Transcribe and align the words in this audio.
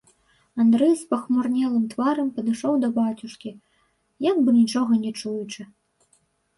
Андрэй 0.61 0.93
з 1.01 1.05
пахмурнелым 1.11 1.83
тварам 1.91 2.33
падышоў 2.39 2.73
да 2.87 2.91
бацюшкі, 2.97 3.55
як 4.31 4.43
бы 4.45 4.49
нічога 4.61 4.91
не 5.07 5.11
чуючы. 5.19 5.61